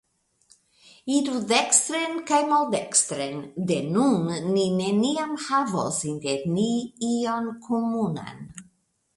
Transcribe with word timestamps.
Iru 1.15 1.35
dekstren 1.49 2.15
kaj 2.31 2.39
maldekstren, 2.53 3.43
de 3.73 3.77
nun 3.97 4.33
ni 4.55 4.65
neniam 4.79 5.37
havos 5.49 6.03
inter 6.15 6.49
ni 6.57 6.69
ion 7.13 7.53
komunan. 7.69 8.45